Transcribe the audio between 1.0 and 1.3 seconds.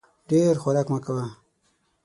کوه!